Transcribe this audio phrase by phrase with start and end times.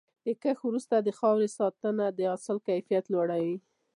[0.25, 3.57] د کښت وروسته د خاورې ساتنه د حاصل کیفیت لوړوي.